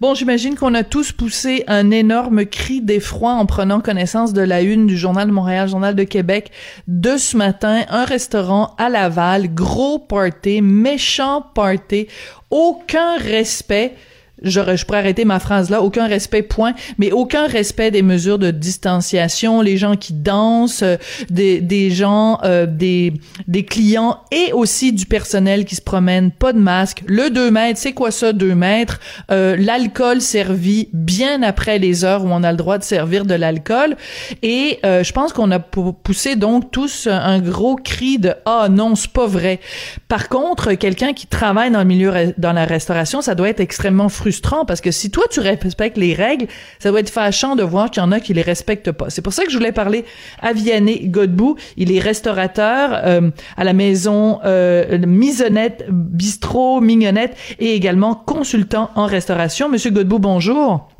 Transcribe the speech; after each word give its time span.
Bon, 0.00 0.14
j'imagine 0.14 0.54
qu'on 0.54 0.74
a 0.74 0.84
tous 0.84 1.10
poussé 1.10 1.64
un 1.66 1.90
énorme 1.90 2.46
cri 2.46 2.80
d'effroi 2.80 3.32
en 3.32 3.46
prenant 3.46 3.80
connaissance 3.80 4.32
de 4.32 4.42
la 4.42 4.62
une 4.62 4.86
du 4.86 4.96
Journal 4.96 5.26
de 5.26 5.32
Montréal, 5.32 5.68
Journal 5.68 5.96
de 5.96 6.04
Québec 6.04 6.52
de 6.86 7.16
ce 7.16 7.36
matin. 7.36 7.84
Un 7.88 8.04
restaurant 8.04 8.76
à 8.78 8.90
Laval, 8.90 9.52
gros 9.52 9.98
party, 9.98 10.62
méchant 10.62 11.42
party, 11.52 12.06
aucun 12.50 13.16
respect 13.16 13.96
je, 14.42 14.76
je 14.76 14.84
pourrais 14.84 14.98
arrêter 14.98 15.24
ma 15.24 15.40
phrase 15.40 15.70
là, 15.70 15.82
aucun 15.82 16.06
respect, 16.06 16.42
point, 16.42 16.74
mais 16.98 17.12
aucun 17.12 17.46
respect 17.46 17.90
des 17.90 18.02
mesures 18.02 18.38
de 18.38 18.50
distanciation, 18.50 19.60
les 19.60 19.76
gens 19.76 19.96
qui 19.96 20.12
dansent, 20.12 20.82
euh, 20.82 20.96
des, 21.30 21.60
des 21.60 21.90
gens, 21.90 22.38
euh, 22.44 22.66
des, 22.66 23.12
des 23.46 23.64
clients 23.64 24.18
et 24.30 24.52
aussi 24.52 24.92
du 24.92 25.06
personnel 25.06 25.64
qui 25.64 25.74
se 25.74 25.82
promène, 25.82 26.30
pas 26.30 26.52
de 26.52 26.58
masque, 26.58 27.02
le 27.06 27.30
2 27.30 27.50
mètres, 27.50 27.78
c'est 27.78 27.92
quoi 27.92 28.10
ça 28.10 28.32
2 28.32 28.54
mètres, 28.54 29.00
euh, 29.30 29.56
l'alcool 29.58 30.20
servi 30.20 30.88
bien 30.92 31.42
après 31.42 31.78
les 31.78 32.04
heures 32.04 32.24
où 32.24 32.28
on 32.30 32.42
a 32.42 32.50
le 32.50 32.58
droit 32.58 32.78
de 32.78 32.84
servir 32.84 33.24
de 33.24 33.34
l'alcool. 33.34 33.96
Et 34.42 34.78
je 34.82 35.12
pense 35.12 35.32
qu'on 35.32 35.50
a 35.50 35.58
poussé 35.58 36.36
donc 36.36 36.70
tous 36.70 37.08
un 37.10 37.40
gros 37.40 37.76
cri 37.76 38.18
de 38.18 38.34
ah 38.44 38.68
non 38.70 38.94
c'est 38.94 39.10
pas 39.10 39.26
vrai. 39.26 39.60
Par 40.08 40.28
contre 40.28 40.74
quelqu'un 40.74 41.12
qui 41.12 41.26
travaille 41.26 41.70
dans 41.70 41.80
le 41.80 41.84
milieu 41.84 42.12
dans 42.38 42.52
la 42.52 42.64
restauration 42.64 43.20
ça 43.22 43.34
doit 43.34 43.48
être 43.48 43.60
extrêmement 43.60 44.08
frustrant 44.08 44.27
frustrant 44.28 44.66
parce 44.66 44.82
que 44.82 44.90
si 44.90 45.10
toi 45.10 45.24
tu 45.30 45.40
respectes 45.40 45.96
les 45.96 46.12
règles, 46.12 46.48
ça 46.78 46.90
doit 46.90 47.00
être 47.00 47.08
fâchant 47.08 47.56
de 47.56 47.62
voir 47.62 47.90
qu'il 47.90 48.02
y 48.02 48.06
en 48.06 48.12
a 48.12 48.20
qui 48.20 48.34
les 48.34 48.42
respectent 48.42 48.92
pas. 48.92 49.08
C'est 49.08 49.22
pour 49.22 49.32
ça 49.32 49.44
que 49.44 49.50
je 49.50 49.56
voulais 49.56 49.72
parler 49.72 50.04
à 50.42 50.52
Vianney 50.52 51.08
Godbout. 51.08 51.56
Il 51.78 51.90
est 51.96 51.98
restaurateur 51.98 52.90
euh, 52.92 53.30
à 53.56 53.64
la 53.64 53.72
maison 53.72 54.40
euh, 54.44 54.98
Misonnette, 54.98 55.86
Bistrot, 55.88 56.82
Mignonnette 56.82 57.38
et 57.58 57.74
également 57.74 58.14
consultant 58.14 58.90
en 58.96 59.06
restauration. 59.06 59.70
Monsieur 59.70 59.92
Godbout, 59.92 60.18
bonjour. 60.18 60.90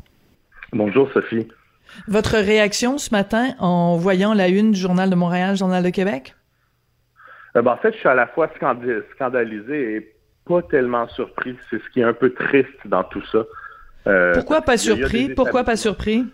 Bonjour 0.73 1.07
Sophie. 1.13 1.47
Votre 2.07 2.37
réaction 2.37 2.97
ce 2.97 3.11
matin 3.11 3.49
en 3.59 3.95
voyant 3.95 4.33
la 4.33 4.47
une 4.47 4.71
du 4.71 4.79
Journal 4.79 5.11
de 5.11 5.15
Montréal, 5.15 5.55
Journal 5.55 5.83
de 5.83 5.89
Québec? 5.91 6.33
Euh, 7.55 7.61
ben, 7.61 7.73
en 7.73 7.77
fait, 7.77 7.93
je 7.93 7.99
suis 7.99 8.09
à 8.09 8.15
la 8.15 8.25
fois 8.25 8.49
scandalisé 9.15 9.95
et 9.95 10.13
pas 10.49 10.63
tellement 10.63 11.07
surpris. 11.09 11.55
C'est 11.69 11.81
ce 11.81 11.89
qui 11.91 12.01
est 12.01 12.03
un 12.03 12.13
peu 12.13 12.33
triste 12.33 12.79
dans 12.85 13.03
tout 13.03 13.23
ça. 13.31 13.45
Euh, 14.07 14.33
Pourquoi 14.33 14.61
pas 14.61 14.77
surpris? 14.77 15.29
Pourquoi 15.29 15.63
pas 15.63 15.75
surpris? 15.75 16.25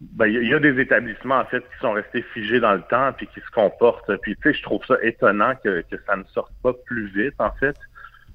Ben, 0.00 0.26
il 0.26 0.48
y, 0.48 0.54
a 0.54 0.58
des 0.58 0.80
établissements, 0.80 1.40
en 1.40 1.44
fait, 1.44 1.60
qui 1.60 1.78
sont 1.82 1.92
restés 1.92 2.22
figés 2.32 2.58
dans 2.58 2.72
le 2.72 2.80
temps 2.80 3.12
puis 3.14 3.26
qui 3.26 3.40
se 3.40 3.50
comportent. 3.54 4.10
Puis, 4.22 4.34
tu 4.36 4.42
sais, 4.48 4.58
je 4.58 4.62
trouve 4.62 4.82
ça 4.86 4.96
étonnant 5.02 5.52
que, 5.62 5.84
ça 6.06 6.16
ne 6.16 6.24
sorte 6.32 6.52
pas 6.62 6.72
plus 6.86 7.08
vite, 7.08 7.34
en 7.38 7.52
fait. 7.60 7.76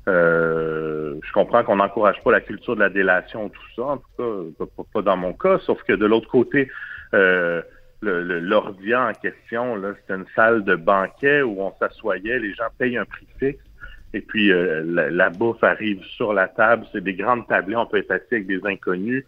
Euh, 0.08 1.16
je 1.24 1.32
comprends 1.32 1.64
qu'on 1.64 1.78
n'encourage 1.78 2.22
pas 2.24 2.32
la 2.32 2.42
culture 2.42 2.76
de 2.76 2.82
la 2.82 2.92
délation, 2.92 3.50
tout 3.50 3.62
ça, 3.76 3.82
en 3.82 3.98
tout 3.98 4.54
cas, 4.60 4.66
pas, 4.94 5.02
dans 5.02 5.18
mon 5.18 5.34
cas, 5.34 5.58
sauf 5.66 5.82
que 5.82 5.94
de 5.94 6.06
l'autre 6.06 6.30
côté, 6.30 6.70
euh, 7.16 7.64
en 8.04 9.14
question, 9.20 9.76
là, 9.76 9.94
c'est 10.06 10.14
une 10.14 10.28
salle 10.36 10.64
de 10.64 10.76
banquet 10.76 11.42
où 11.42 11.60
on 11.60 11.74
s'assoyait, 11.80 12.38
les 12.38 12.54
gens 12.54 12.68
payent 12.78 12.98
un 12.98 13.06
prix 13.06 13.28
fixe 13.40 13.65
et 14.16 14.22
puis, 14.22 14.50
euh, 14.50 14.82
la, 15.12 15.30
bouffe 15.30 15.62
arrive 15.62 16.02
sur 16.16 16.32
la 16.32 16.48
table. 16.48 16.86
C'est 16.94 17.04
des 17.04 17.16
grandes 17.16 17.46
tablées. 17.48 17.76
On 17.76 17.86
peut 17.86 17.98
être 17.98 18.12
assis 18.12 18.36
avec 18.36 18.48
des 18.48 18.66
inconnus. 18.66 19.26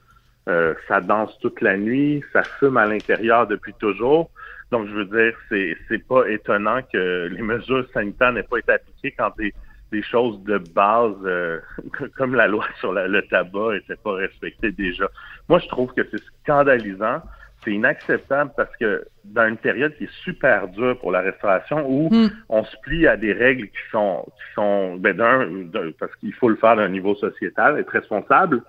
Euh, 0.48 0.74
ça 0.88 1.02
danse 1.02 1.38
toute 1.40 1.60
la 1.60 1.76
nuit. 1.76 2.24
Ça 2.32 2.42
fume 2.44 2.78
à 2.78 2.86
l'intérieur 2.86 3.48
depuis 3.48 3.74
toujours. 3.74 4.32
Donc, 4.72 4.88
je 4.88 4.94
veux 4.94 5.06
dire, 5.06 5.38
c'est, 5.50 5.76
c'est 5.90 6.08
pas 6.08 6.26
étonnant 6.30 6.80
que 6.84 7.28
les 7.28 7.42
mesures 7.42 7.86
sanitaires 7.94 8.32
n'aient 8.32 8.44
pas 8.44 8.60
été 8.60 8.72
appliquées 8.72 9.14
quand 9.18 9.36
des, 9.38 9.54
des 9.92 10.02
choses 10.04 10.42
de 10.44 10.58
base, 10.58 11.18
euh, 11.26 11.60
comme 12.18 12.34
la 12.34 12.48
loi 12.48 12.66
sur 12.80 12.94
le 12.94 13.22
tabac, 13.24 13.74
n'étaient 13.74 14.02
pas 14.02 14.14
respectées 14.14 14.72
déjà. 14.72 15.10
Moi, 15.50 15.60
je 15.60 15.68
trouve 15.68 15.94
que 15.94 16.08
c'est 16.10 16.24
scandalisant 16.44 17.22
c'est 17.68 17.74
inacceptable 17.74 18.52
parce 18.56 18.74
que 18.80 19.06
dans 19.26 19.46
une 19.46 19.58
période 19.58 19.94
qui 19.98 20.06
est 20.06 20.14
super 20.24 20.70
dure 20.70 20.98
pour 21.00 21.12
la 21.12 21.20
restauration 21.20 21.86
où 21.86 22.08
hmm. 22.10 22.30
on 22.48 22.64
se 22.64 22.76
plie 22.82 23.08
à 23.08 23.18
des 23.18 23.34
règles 23.34 23.68
qui 23.68 23.92
sont 23.92 24.24
qui 24.26 24.54
sont 24.56 24.96
ben 24.96 25.18
d'un 25.18 25.92
parce 26.00 26.16
qu'il 26.16 26.34
faut 26.34 26.48
le 26.48 26.56
faire 26.56 26.78
d'un 26.78 26.88
niveau 26.88 27.14
sociétal, 27.16 27.78
être 27.78 27.90
responsable, 27.90 28.64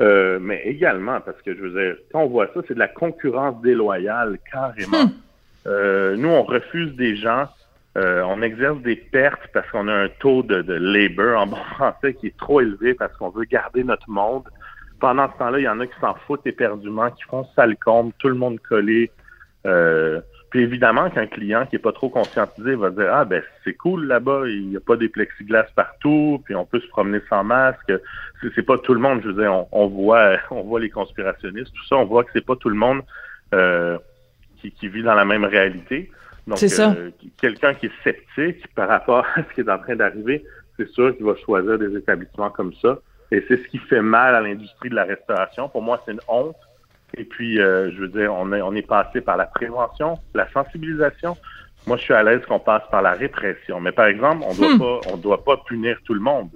euh, 0.00 0.38
mais 0.40 0.62
également 0.64 1.20
parce 1.20 1.40
que 1.42 1.54
je 1.54 1.60
veux 1.60 1.82
dire 1.82 1.96
quand 2.10 2.22
on 2.22 2.28
voit 2.28 2.46
ça, 2.54 2.60
c'est 2.66 2.74
de 2.74 2.78
la 2.78 2.88
concurrence 2.88 3.60
déloyale 3.60 4.38
carrément. 4.50 5.04
Hmm. 5.04 5.10
Euh, 5.66 6.16
nous 6.16 6.30
on 6.30 6.42
refuse 6.42 6.96
des 6.96 7.16
gens, 7.16 7.48
euh, 7.98 8.22
on 8.26 8.40
exerce 8.40 8.80
des 8.80 8.96
pertes 8.96 9.46
parce 9.52 9.68
qu'on 9.70 9.88
a 9.88 9.94
un 9.94 10.08
taux 10.20 10.42
de, 10.42 10.62
de 10.62 10.72
labor 10.72 11.38
en 11.38 11.46
bon 11.48 11.56
français 11.74 12.14
qui 12.14 12.28
est 12.28 12.36
trop 12.38 12.62
élevé 12.62 12.94
parce 12.94 13.14
qu'on 13.18 13.28
veut 13.28 13.44
garder 13.44 13.84
notre 13.84 14.08
monde. 14.08 14.44
Pendant 15.00 15.30
ce 15.32 15.38
temps-là, 15.38 15.58
il 15.58 15.64
y 15.64 15.68
en 15.68 15.80
a 15.80 15.86
qui 15.86 15.98
s'en 16.00 16.14
foutent 16.26 16.46
éperdument, 16.46 17.10
qui 17.10 17.22
font 17.24 17.46
sale 17.54 17.76
comble, 17.76 18.12
tout 18.18 18.28
le 18.28 18.34
monde 18.34 18.58
collé. 18.60 19.10
Euh, 19.66 20.20
puis 20.50 20.60
évidemment 20.60 21.10
qu'un 21.10 21.26
client 21.26 21.66
qui 21.66 21.76
est 21.76 21.80
pas 21.80 21.92
trop 21.92 22.08
conscientisé 22.08 22.74
va 22.74 22.90
dire 22.90 23.08
ah 23.12 23.24
ben 23.26 23.42
c'est 23.64 23.74
cool 23.74 24.06
là-bas, 24.06 24.44
il 24.46 24.68
n'y 24.68 24.76
a 24.76 24.80
pas 24.80 24.96
des 24.96 25.08
plexiglas 25.08 25.66
partout, 25.76 26.40
puis 26.44 26.54
on 26.54 26.64
peut 26.64 26.80
se 26.80 26.88
promener 26.88 27.20
sans 27.28 27.44
masque. 27.44 27.92
C'est 28.54 28.62
pas 28.62 28.78
tout 28.78 28.94
le 28.94 29.00
monde, 29.00 29.20
je 29.22 29.28
veux 29.28 29.42
dire, 29.42 29.66
on, 29.72 29.86
voit 29.88 30.38
on 30.50 30.62
voit 30.62 30.80
les 30.80 30.90
conspirationnistes, 30.90 31.72
tout 31.74 31.86
ça, 31.86 31.96
on 31.96 32.06
voit 32.06 32.24
que 32.24 32.30
c'est 32.32 32.44
pas 32.44 32.56
tout 32.56 32.70
le 32.70 32.76
monde 32.76 33.02
euh, 33.54 33.98
qui, 34.60 34.70
qui, 34.72 34.88
vit 34.88 35.02
dans 35.02 35.14
la 35.14 35.26
même 35.26 35.44
réalité. 35.44 36.10
Donc 36.46 36.62
euh, 36.62 37.10
quelqu'un 37.38 37.74
qui 37.74 37.86
est 37.86 38.02
sceptique 38.02 38.66
par 38.74 38.88
rapport 38.88 39.26
à 39.34 39.42
ce 39.42 39.54
qui 39.54 39.60
est 39.60 39.70
en 39.70 39.78
train 39.78 39.96
d'arriver, 39.96 40.44
c'est 40.78 40.88
sûr 40.88 41.14
qu'il 41.14 41.26
va 41.26 41.34
choisir 41.44 41.78
des 41.78 41.94
établissements 41.94 42.50
comme 42.50 42.72
ça. 42.80 42.98
Et 43.30 43.44
c'est 43.48 43.56
ce 43.58 43.68
qui 43.68 43.78
fait 43.78 44.02
mal 44.02 44.34
à 44.34 44.40
l'industrie 44.40 44.88
de 44.88 44.94
la 44.94 45.04
restauration. 45.04 45.68
Pour 45.68 45.82
moi, 45.82 46.00
c'est 46.04 46.12
une 46.12 46.20
honte. 46.28 46.56
Et 47.16 47.24
puis, 47.24 47.60
euh, 47.60 47.90
je 47.92 48.00
veux 48.00 48.08
dire, 48.08 48.34
on 48.34 48.52
est, 48.52 48.62
on 48.62 48.74
est 48.74 48.86
passé 48.86 49.20
par 49.20 49.36
la 49.36 49.46
prévention, 49.46 50.18
la 50.34 50.48
sensibilisation. 50.50 51.36
Moi, 51.86 51.96
je 51.96 52.02
suis 52.02 52.14
à 52.14 52.22
l'aise 52.22 52.44
qu'on 52.46 52.58
passe 52.58 52.82
par 52.90 53.02
la 53.02 53.12
répression. 53.12 53.80
Mais 53.80 53.92
par 53.92 54.06
exemple, 54.06 54.44
on 54.46 54.54
doit 54.54 54.74
hmm. 54.74 54.78
pas, 54.78 55.00
on 55.12 55.16
doit 55.16 55.44
pas 55.44 55.56
punir 55.66 55.98
tout 56.04 56.14
le 56.14 56.20
monde. 56.20 56.50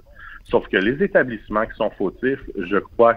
Sauf 0.45 0.67
que 0.67 0.77
les 0.77 1.01
établissements 1.01 1.65
qui 1.65 1.75
sont 1.75 1.89
fautifs, 1.91 2.41
je 2.57 2.77
crois 2.77 3.15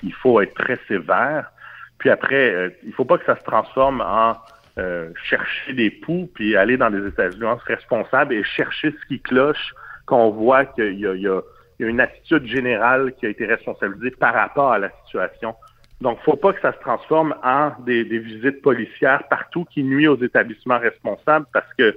qu'il 0.00 0.12
faut 0.12 0.40
être 0.40 0.54
très 0.54 0.78
sévère. 0.88 1.50
Puis 1.98 2.10
après, 2.10 2.52
euh, 2.54 2.70
il 2.84 2.92
faut 2.92 3.04
pas 3.04 3.18
que 3.18 3.24
ça 3.24 3.36
se 3.36 3.44
transforme 3.44 4.00
en 4.00 4.34
euh, 4.76 5.10
chercher 5.22 5.72
des 5.72 5.90
poux, 5.90 6.28
puis 6.34 6.56
aller 6.56 6.76
dans 6.76 6.90
des 6.90 7.06
établissements 7.06 7.56
responsables 7.64 8.34
et 8.34 8.42
chercher 8.42 8.90
ce 8.90 9.06
qui 9.06 9.20
cloche, 9.20 9.72
qu'on 10.04 10.30
voit 10.30 10.64
qu'il 10.64 10.98
y 10.98 11.06
a, 11.06 11.14
il 11.14 11.22
y 11.22 11.28
a 11.28 11.40
il 11.78 11.84
y 11.84 11.86
a 11.86 11.90
une 11.90 12.00
attitude 12.00 12.46
générale 12.46 13.12
qui 13.18 13.26
a 13.26 13.28
été 13.28 13.46
responsabilisée 13.46 14.12
par 14.12 14.34
rapport 14.34 14.72
à 14.72 14.78
la 14.78 14.90
situation. 15.04 15.54
Donc, 16.00 16.18
faut 16.24 16.36
pas 16.36 16.52
que 16.52 16.60
ça 16.60 16.72
se 16.72 16.78
transforme 16.80 17.34
en 17.42 17.72
des, 17.84 18.04
visites 18.04 18.62
policières 18.62 19.24
partout 19.28 19.64
qui 19.64 19.82
nuit 19.82 20.06
aux 20.06 20.20
établissements 20.22 20.78
responsables 20.78 21.46
parce 21.52 21.72
que, 21.78 21.96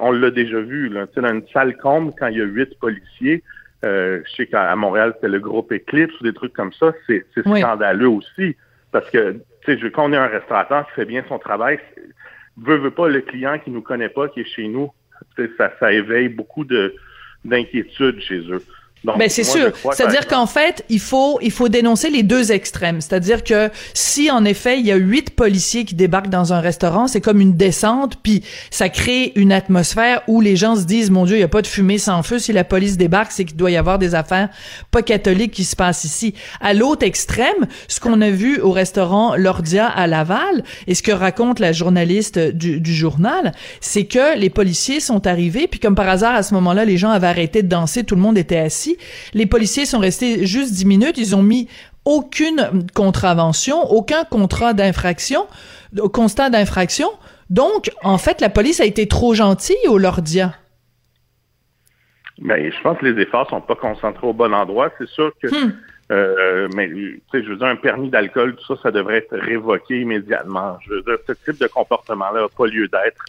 on 0.00 0.10
l'a 0.10 0.30
déjà 0.30 0.60
vu, 0.60 0.88
là, 0.88 1.06
dans 1.14 1.34
une 1.34 1.46
salle 1.48 1.76
comble, 1.76 2.12
quand 2.18 2.28
il 2.28 2.38
y 2.38 2.40
a 2.40 2.44
huit 2.44 2.78
policiers, 2.78 3.42
euh, 3.84 4.22
je 4.24 4.36
sais 4.36 4.46
qu'à 4.46 4.74
Montréal, 4.76 5.14
c'est 5.20 5.28
le 5.28 5.38
groupe 5.38 5.70
Eclipse 5.72 6.18
ou 6.20 6.24
des 6.24 6.32
trucs 6.32 6.54
comme 6.54 6.72
ça, 6.72 6.92
c'est 7.06 7.26
scandaleux 7.40 8.08
aussi. 8.08 8.56
Parce 8.90 9.10
que, 9.10 9.40
tu 9.66 9.78
sais, 9.78 9.90
quand 9.90 10.08
on 10.08 10.12
est 10.12 10.16
un 10.16 10.28
restaurateur 10.28 10.86
qui 10.86 10.92
fait 10.92 11.04
bien 11.04 11.24
son 11.28 11.38
travail, 11.38 11.78
veut, 12.56 12.76
veut 12.76 12.90
pas 12.90 13.08
le 13.08 13.20
client 13.20 13.58
qui 13.58 13.70
nous 13.70 13.82
connaît 13.82 14.08
pas, 14.08 14.28
qui 14.28 14.40
est 14.40 14.44
chez 14.44 14.68
nous, 14.68 14.92
ça, 15.58 15.72
ça 15.78 15.92
éveille 15.92 16.28
beaucoup 16.28 16.64
de 16.64 16.94
d'inquiétude 17.44 18.20
chez 18.20 18.38
eux. 18.50 18.62
Ben 19.04 19.28
c'est 19.28 19.44
sûr. 19.44 19.72
C'est-à-dire 19.92 20.26
qu'en 20.28 20.46
fait, 20.46 20.84
il 20.88 21.00
faut 21.00 21.38
il 21.42 21.50
faut 21.50 21.68
dénoncer 21.68 22.08
les 22.08 22.22
deux 22.22 22.52
extrêmes. 22.52 23.00
C'est-à-dire 23.00 23.42
que 23.42 23.70
si 23.94 24.30
en 24.30 24.44
effet 24.44 24.78
il 24.78 24.86
y 24.86 24.92
a 24.92 24.96
huit 24.96 25.30
policiers 25.30 25.84
qui 25.84 25.94
débarquent 25.94 26.28
dans 26.28 26.52
un 26.52 26.60
restaurant, 26.60 27.08
c'est 27.08 27.20
comme 27.20 27.40
une 27.40 27.56
descente, 27.56 28.16
puis 28.22 28.42
ça 28.70 28.88
crée 28.88 29.32
une 29.34 29.52
atmosphère 29.52 30.22
où 30.28 30.40
les 30.40 30.54
gens 30.54 30.76
se 30.76 30.84
disent 30.84 31.10
mon 31.10 31.24
Dieu, 31.24 31.36
il 31.36 31.40
y 31.40 31.44
a 31.44 31.48
pas 31.48 31.62
de 31.62 31.66
fumée 31.66 31.98
sans 31.98 32.22
feu. 32.22 32.38
Si 32.38 32.52
la 32.52 32.64
police 32.64 32.96
débarque, 32.96 33.32
c'est 33.32 33.44
qu'il 33.44 33.56
doit 33.56 33.70
y 33.70 33.76
avoir 33.76 33.98
des 33.98 34.14
affaires 34.14 34.50
pas 34.90 35.02
catholiques 35.02 35.52
qui 35.52 35.64
se 35.64 35.74
passent 35.74 36.04
ici. 36.04 36.34
À 36.60 36.72
l'autre 36.72 37.04
extrême, 37.04 37.66
ce 37.88 37.98
qu'on 37.98 38.20
a 38.20 38.30
vu 38.30 38.60
au 38.60 38.70
restaurant 38.70 39.34
Lordia 39.36 39.86
à 39.86 40.06
Laval 40.06 40.62
et 40.86 40.94
ce 40.94 41.02
que 41.02 41.12
raconte 41.12 41.58
la 41.58 41.72
journaliste 41.72 42.38
du, 42.38 42.80
du 42.80 42.94
journal, 42.94 43.52
c'est 43.80 44.04
que 44.04 44.38
les 44.38 44.50
policiers 44.50 45.00
sont 45.00 45.26
arrivés, 45.26 45.66
puis 45.66 45.80
comme 45.80 45.96
par 45.96 46.08
hasard 46.08 46.36
à 46.36 46.42
ce 46.44 46.54
moment-là, 46.54 46.84
les 46.84 46.96
gens 46.96 47.10
avaient 47.10 47.26
arrêté 47.26 47.62
de 47.62 47.68
danser, 47.68 48.04
tout 48.04 48.14
le 48.14 48.20
monde 48.20 48.38
était 48.38 48.58
assis 48.58 48.91
les 49.34 49.46
policiers 49.46 49.86
sont 49.86 49.98
restés 49.98 50.46
juste 50.46 50.72
dix 50.72 50.84
minutes. 50.84 51.18
Ils 51.18 51.34
ont 51.36 51.42
mis 51.42 51.68
aucune 52.04 52.88
contravention, 52.94 53.80
aucun 53.90 54.24
contrat 54.24 54.72
d'infraction, 54.72 55.46
constat 56.12 56.50
d'infraction. 56.50 57.08
Donc, 57.50 57.90
en 58.02 58.18
fait, 58.18 58.40
la 58.40 58.48
police 58.48 58.80
a 58.80 58.84
été 58.84 59.06
trop 59.06 59.34
gentille 59.34 59.88
au 59.88 59.98
Lordia. 59.98 60.54
Mais 62.40 62.62
ben, 62.62 62.72
je 62.72 62.82
pense 62.82 62.98
que 62.98 63.06
les 63.06 63.22
efforts 63.22 63.48
sont 63.48 63.60
pas 63.60 63.76
concentrés 63.76 64.26
au 64.26 64.32
bon 64.32 64.52
endroit. 64.52 64.90
C'est 64.98 65.08
sûr 65.08 65.32
que, 65.40 65.48
hmm. 65.48 65.78
euh, 66.10 66.68
mais 66.74 66.88
tu 66.88 67.22
sais, 67.30 67.42
je 67.42 67.50
veux 67.50 67.56
dire, 67.56 67.66
un 67.66 67.76
permis 67.76 68.10
d'alcool, 68.10 68.56
tout 68.56 68.74
ça, 68.74 68.82
ça 68.82 68.90
devrait 68.90 69.18
être 69.18 69.36
révoqué 69.36 70.00
immédiatement. 70.00 70.78
Je 70.84 70.94
veux 70.94 71.02
dire, 71.02 71.18
ce 71.26 71.32
type 71.32 71.60
de 71.60 71.68
comportement-là 71.68 72.42
n'a 72.42 72.48
pas 72.48 72.66
lieu 72.66 72.88
d'être. 72.88 73.24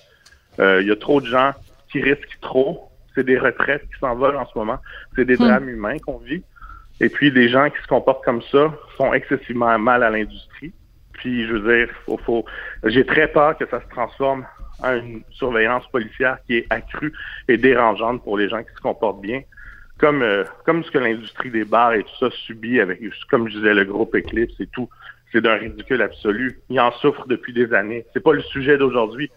Euh, 0.60 0.81
il 0.81 0.88
y 0.88 0.92
a 0.92 0.95
trop 0.95 1.21
de 1.21 1.27
gens 1.27 1.51
qui 1.92 2.01
risquent 2.01 2.39
trop 2.42 2.89
c'est 3.15 3.24
des 3.24 3.38
retraites 3.38 3.83
qui 3.83 4.00
s'envolent 4.00 4.38
en 4.38 4.45
ce 4.48 4.57
moment. 4.57 4.80
C'est 5.15 5.25
des 5.25 5.36
hmm. 5.36 5.48
drames 5.48 5.69
humains 5.69 5.98
qu'on 6.00 6.18
vit. 6.18 6.44
Et 7.01 7.10
puis, 7.10 7.31
des 7.31 7.50
gens 7.50 7.69
qui 7.69 7.81
se 7.81 7.88
comportent 7.88 8.24
comme 8.24 8.42
ça 8.44 8.74
font 8.98 9.13
excessivement 9.13 9.77
mal 9.80 10.04
à 10.04 10.10
l'industrie. 10.10 10.74
Puis, 11.13 11.48
je 11.48 11.54
veux 11.54 11.77
dire, 11.77 11.94
faut, 12.06 12.18
faut, 12.18 12.45
j'ai 12.86 13.06
très 13.06 13.27
peur 13.27 13.57
que 13.57 13.65
ça 13.68 13.81
se 13.81 13.88
transforme 13.89 14.45
en 14.81 14.95
une 14.95 15.24
surveillance 15.31 15.88
policière 15.88 16.38
qui 16.45 16.57
est 16.57 16.68
accrue 16.69 17.13
et 17.48 17.57
dérangeante 17.57 18.24
pour 18.24 18.38
les 18.38 18.50
gens 18.50 18.62
qui 18.63 18.74
se 18.75 18.81
comportent 18.81 19.21
bien. 19.21 19.42
Comme, 20.00 20.21
euh, 20.21 20.44
comme 20.65 20.83
ce 20.83 20.92
que 20.92 20.98
l'industrie 20.98 21.51
des 21.51 21.65
bars 21.65 21.94
et 21.94 22.04
tout 22.04 22.18
ça 22.19 22.30
subit 22.45 22.80
avec, 22.80 23.00
comme 23.30 23.48
je 23.48 23.57
disais, 23.57 23.74
le 23.74 23.86
groupe 23.86 24.15
Eclipse 24.15 24.60
et 24.60 24.68
tout. 24.68 24.89
C'est 25.31 25.42
d'un 25.42 25.56
ridicule 25.56 26.01
absolu. 26.01 26.60
Il 26.69 26.80
en 26.80 26.92
souffre 26.94 27.27
depuis 27.27 27.54
des 27.54 27.74
années. 27.74 28.06
C'est 28.13 28.24
pas 28.24 28.33
le 28.33 28.42
sujet 28.42 28.77
d'aujourd'hui. 28.77 29.31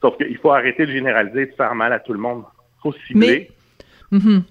Sauf 0.00 0.16
qu'il 0.16 0.36
faut 0.38 0.50
arrêter 0.50 0.86
de 0.86 0.92
généraliser 0.92 1.42
et 1.42 1.46
de 1.46 1.54
faire 1.54 1.74
mal 1.74 1.92
à 1.92 2.00
tout 2.00 2.12
le 2.12 2.18
monde. 2.18 2.44
Il 2.78 2.82
faut 2.82 2.94
cibler. 3.06 3.50
Mais... 4.12 4.18
Mm-hmm. 4.18 4.42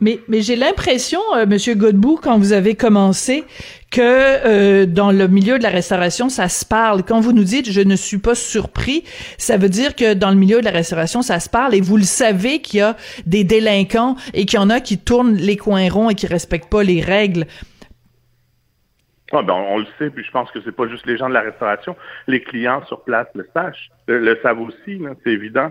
Mais, 0.00 0.18
mais 0.28 0.40
j'ai 0.40 0.56
l'impression, 0.56 1.20
euh, 1.36 1.44
Monsieur 1.46 1.74
Godbout, 1.74 2.18
quand 2.22 2.38
vous 2.38 2.52
avez 2.52 2.74
commencé, 2.74 3.44
que 3.90 4.00
euh, 4.00 4.86
dans 4.86 5.12
le 5.12 5.28
milieu 5.28 5.58
de 5.58 5.62
la 5.62 5.68
restauration, 5.68 6.30
ça 6.30 6.48
se 6.48 6.64
parle. 6.64 7.02
Quand 7.02 7.20
vous 7.20 7.32
nous 7.32 7.44
dites 7.44 7.70
je 7.70 7.80
ne 7.80 7.96
suis 7.96 8.18
pas 8.18 8.34
surpris, 8.34 9.04
ça 9.36 9.58
veut 9.58 9.68
dire 9.68 9.94
que 9.94 10.14
dans 10.14 10.30
le 10.30 10.36
milieu 10.36 10.60
de 10.60 10.64
la 10.64 10.70
restauration, 10.70 11.20
ça 11.20 11.38
se 11.38 11.50
parle 11.50 11.74
et 11.74 11.80
vous 11.80 11.98
le 11.98 12.04
savez 12.04 12.62
qu'il 12.62 12.78
y 12.78 12.82
a 12.82 12.96
des 13.26 13.44
délinquants 13.44 14.16
et 14.32 14.46
qu'il 14.46 14.58
y 14.58 14.62
en 14.62 14.70
a 14.70 14.80
qui 14.80 14.96
tournent 14.96 15.34
les 15.34 15.56
coins 15.56 15.90
ronds 15.90 16.08
et 16.08 16.14
qui 16.14 16.26
respectent 16.26 16.70
pas 16.70 16.82
les 16.82 17.02
règles. 17.02 17.46
Ah 19.32 19.42
ben 19.42 19.54
on 19.54 19.78
le 19.78 19.86
sait, 19.98 20.10
puis 20.10 20.24
je 20.24 20.30
pense 20.30 20.50
que 20.50 20.60
c'est 20.64 20.74
pas 20.74 20.88
juste 20.88 21.06
les 21.06 21.16
gens 21.16 21.28
de 21.28 21.34
la 21.34 21.42
restauration, 21.42 21.94
les 22.26 22.42
clients 22.42 22.84
sur 22.86 23.04
place 23.04 23.28
le 23.34 23.48
sachent, 23.54 23.90
le, 24.08 24.36
savent 24.42 24.60
aussi, 24.60 25.00
c'est 25.22 25.30
évident. 25.30 25.70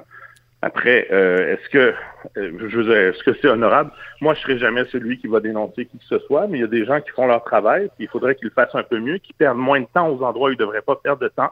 Après, 0.62 1.08
euh, 1.12 1.54
est-ce 1.54 1.70
que 1.70 1.94
euh, 2.38 2.52
je 2.68 2.78
veux 2.78 2.84
dire, 2.84 2.98
est-ce 2.98 3.24
que 3.24 3.34
c'est 3.42 3.48
honorable? 3.48 3.92
Moi, 4.20 4.34
je 4.34 4.42
serai 4.42 4.58
jamais 4.58 4.84
celui 4.92 5.18
qui 5.18 5.28
va 5.28 5.40
dénoncer 5.40 5.86
qui 5.86 5.98
que 5.98 6.04
ce 6.04 6.20
soit, 6.20 6.48
mais 6.48 6.58
il 6.58 6.62
y 6.62 6.66
a 6.66 6.68
des 6.68 6.86
gens 6.86 7.00
qui 7.00 7.12
font 7.12 7.28
leur 7.28 7.44
travail, 7.46 7.90
puis 7.96 8.06
il 8.06 8.08
faudrait 8.10 8.36
qu'ils 8.36 8.50
le 8.50 8.54
fassent 8.54 8.76
un 8.76 8.84
peu 8.84 9.00
mieux, 9.00 9.20
qui 9.20 9.32
perdent 9.32 9.58
moins 9.58 9.80
de 9.80 9.88
temps 9.94 10.10
aux 10.10 10.22
endroits 10.22 10.50
où 10.50 10.52
ils 10.52 10.60
ne 10.60 10.66
devraient 10.66 10.82
pas 10.82 10.98
perdre 10.98 11.22
de 11.22 11.30
temps, 11.30 11.52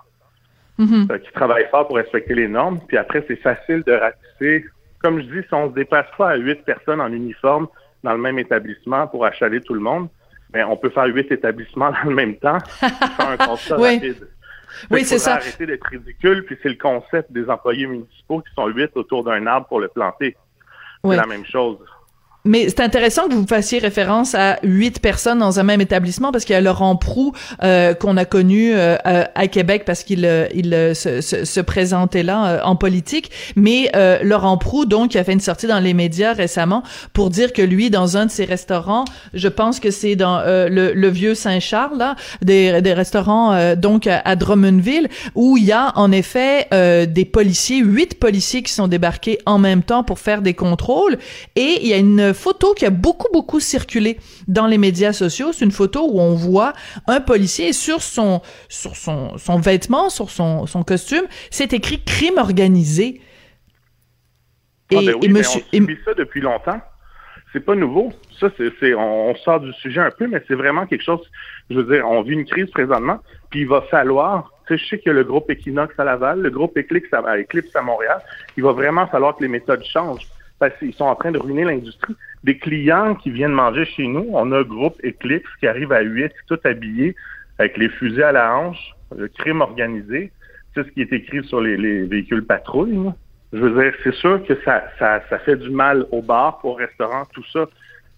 mm-hmm. 0.78 1.12
euh, 1.12 1.18
qui 1.20 1.32
travaillent 1.32 1.70
fort 1.72 1.88
pour 1.88 1.96
respecter 1.96 2.36
les 2.36 2.50
normes, 2.50 2.82
puis 2.86 2.98
après, 2.98 3.24
c'est 3.30 3.38
facile 3.38 3.84
de 3.84 3.94
ratisser. 3.94 4.66
Comme 5.00 5.22
je 5.22 5.26
dis, 5.26 5.48
si 5.48 5.54
on 5.54 5.70
se 5.70 5.74
dépasse 5.76 6.08
pas 6.18 6.32
à 6.32 6.36
huit 6.36 6.66
personnes 6.66 7.00
en 7.00 7.12
uniforme 7.12 7.68
dans 8.04 8.12
le 8.12 8.20
même 8.20 8.40
établissement 8.40 9.08
pour 9.08 9.26
achaler 9.26 9.62
tout 9.62 9.74
le 9.74 9.80
monde, 9.80 10.10
mais 10.54 10.66
on 10.66 10.76
peut 10.76 10.90
faire 10.90 11.06
huit 11.06 11.32
établissements 11.32 11.92
dans 12.04 12.10
le 12.10 12.16
même 12.16 12.36
temps, 12.36 12.60
faire 12.60 13.30
un 13.30 13.38
constat 13.38 13.78
rapide. 13.78 14.28
Oui, 14.92 15.06
c'est 15.06 15.20
ça. 15.20 15.36
arrêter 15.36 15.66
d'être 15.66 15.86
ridicule, 15.88 16.46
puis 16.46 16.58
c'est 16.62 16.70
le 16.70 16.76
concept 16.76 17.32
des 17.32 17.50
employés 17.50 17.88
municipaux 17.88 18.42
qui 18.42 18.54
sont 18.54 18.68
huit 18.68 18.92
autour 18.96 19.24
d'un 19.24 19.46
arbre 19.48 19.68
pour 19.68 19.80
le 19.80 19.88
planter. 19.88 20.36
C'est 21.04 21.16
la 21.16 21.26
même 21.26 21.46
chose. 21.46 21.78
Mais 22.48 22.70
c'est 22.70 22.80
intéressant 22.80 23.28
que 23.28 23.34
vous 23.34 23.46
fassiez 23.46 23.80
référence 23.80 24.34
à 24.34 24.58
huit 24.64 25.00
personnes 25.00 25.40
dans 25.40 25.60
un 25.60 25.64
même 25.64 25.82
établissement 25.82 26.32
parce 26.32 26.46
qu'il 26.46 26.54
y 26.54 26.58
a 26.58 26.62
Laurent 26.62 26.96
Prou 26.96 27.34
euh, 27.62 27.94
qu'on 27.94 28.16
a 28.16 28.24
connu 28.24 28.72
euh, 28.74 28.96
à 29.04 29.48
Québec 29.48 29.84
parce 29.86 30.04
qu'il 30.04 30.26
euh, 30.26 30.48
il 30.54 30.72
se, 30.96 31.22
se, 31.22 31.44
se, 31.44 31.60
présentait 31.60 32.24
là 32.24 32.62
en 32.66 32.76
politique. 32.76 33.32
Mais 33.56 33.92
Laurent 34.24 34.58
Prou 34.58 34.86
donc 34.86 35.12
qui 35.12 35.18
a 35.18 35.24
fait 35.24 35.34
une 35.34 35.42
sortie 35.42 35.68
dans 35.68 35.80
les 35.80 35.94
médias 35.94 36.34
récemment 36.34 36.84
pour 37.14 37.30
dire 37.30 37.52
que 37.52 37.62
lui 37.62 37.90
dans 37.90 38.16
un 38.16 38.28
de 38.28 38.32
ses 38.32 38.46
restaurants, 38.46 39.04
je 39.34 39.50
pense 39.50 39.80
que 39.80 39.92
c'est 39.92 40.16
dans 40.16 40.42
le, 40.46 40.94
le, 40.94 41.08
vieux 41.10 41.36
Saint-Charles 41.36 42.16
des, 42.42 42.82
des 42.82 42.94
restaurants 42.94 43.76
donc 43.76 44.08
à 44.08 44.36
Drummondville 44.36 45.10
où 45.36 45.58
il 45.58 45.66
y 45.66 45.72
a 45.74 45.92
en 45.96 46.12
effet 46.12 46.68
des 46.72 47.26
policiers, 47.26 47.80
huit 47.80 48.20
policiers 48.20 48.62
qui 48.62 48.72
sont 48.72 48.88
débarqués 48.88 49.40
en 49.46 49.58
même 49.58 49.84
temps 49.84 50.04
pour 50.04 50.20
faire 50.20 50.42
des 50.42 50.54
contrôles 50.54 51.18
et 51.56 51.80
il 51.82 51.88
y 51.88 51.94
a 51.94 51.98
une 51.98 52.34
photo 52.38 52.74
qui 52.74 52.86
a 52.86 52.90
beaucoup, 52.90 53.28
beaucoup 53.34 53.60
circulé 53.60 54.20
dans 54.48 54.68
les 54.68 54.78
médias 54.78 55.14
sociaux. 55.14 55.52
C'est 55.52 55.66
une 55.66 55.72
photo 55.72 56.08
où 56.10 56.20
on 56.20 56.34
voit 56.34 56.74
un 57.08 57.20
policier 57.20 57.74
sur 57.74 58.02
son, 58.02 58.42
sur 58.70 58.96
son, 58.96 59.38
son 59.38 59.60
vêtement, 59.60 60.10
sur 60.10 60.30
son, 60.30 60.66
son 60.66 60.84
costume, 60.84 61.26
c'est 61.50 61.74
écrit 61.74 62.04
crime 62.04 62.38
organisé. 62.38 63.22
Ah, 64.94 65.02
et, 65.02 65.06
ben 65.06 65.34
monsieur, 65.34 65.62
on 65.74 65.76
subit 65.76 65.98
ça 66.06 66.14
depuis 66.14 66.42
longtemps. 66.42 66.80
C'est 67.54 67.66
pas 67.66 67.76
nouveau. 67.76 68.14
Ça, 68.40 68.50
c'est, 68.58 68.94
on, 68.94 69.36
sort 69.36 69.62
du 69.62 69.74
sujet 69.74 70.02
un 70.02 70.12
peu, 70.12 70.28
mais 70.28 70.44
c'est 70.48 70.56
vraiment 70.56 70.86
quelque 70.86 71.04
chose. 71.04 71.22
Je 71.70 71.80
veux 71.80 71.96
dire, 71.96 72.08
on 72.08 72.22
vit 72.22 72.34
une 72.34 72.46
crise 72.46 72.70
présentement, 72.70 73.20
puis 73.50 73.62
il 73.62 73.68
va 73.68 73.82
falloir. 73.90 74.52
Tu 74.68 74.74
sais, 74.74 74.84
je 74.84 74.90
sais 74.90 75.00
qu'il 75.00 75.08
y 75.08 75.10
a 75.12 75.14
le 75.14 75.24
groupe 75.24 75.50
Equinox 75.50 75.98
à 75.98 76.04
Laval, 76.04 76.42
le 76.42 76.50
groupe 76.50 76.78
Eclipse 76.78 77.12
à, 77.14 77.38
Eclipse 77.38 77.76
à 77.76 77.82
Montréal. 77.82 78.22
Il 78.58 78.64
va 78.64 78.74
vraiment 78.74 79.08
falloir 79.08 79.36
que 79.36 79.42
les 79.42 79.48
méthodes 79.48 79.84
changent 79.86 80.28
parce 80.60 80.78
qu'ils 80.78 80.94
sont 80.94 81.06
en 81.06 81.16
train 81.16 81.32
de 81.32 81.40
ruiner 81.40 81.64
l'industrie. 81.64 82.16
Des 82.44 82.58
clients 82.58 83.16
qui 83.16 83.32
viennent 83.32 83.52
manger 83.52 83.86
chez 83.86 84.08
nous, 84.08 84.28
on 84.32 84.52
a 84.52 84.60
un 84.60 84.64
groupe 84.64 84.96
Eclipse 85.04 85.50
qui 85.60 85.68
arrive 85.68 85.92
à 85.92 86.02
8, 86.02 86.32
tout 86.48 86.60
habillé, 86.64 87.16
avec 87.60 87.78
les 87.78 87.90
fusils 87.90 88.24
à 88.24 88.32
la 88.32 88.56
hanche, 88.56 88.96
le 89.16 89.28
crime 89.28 89.62
organisé. 89.62 90.32
C'est 90.74 90.84
ce 90.84 90.90
qui 90.92 91.02
est 91.02 91.14
écrit 91.14 91.44
sur 91.46 91.62
les, 91.62 92.04
véhicules 92.04 92.46
patrouilles. 92.46 93.12
Je 93.54 93.60
veux 93.60 93.82
dire, 93.82 93.94
c'est 94.04 94.14
sûr 94.14 94.46
que 94.46 94.56
ça, 94.64 94.84
ça, 95.00 95.22
ça 95.30 95.40
fait 95.40 95.56
du 95.56 95.70
mal 95.70 96.06
au 96.12 96.22
bar, 96.22 96.60
au 96.64 96.74
restaurant, 96.74 97.26
tout 97.34 97.46
ça. 97.52 97.66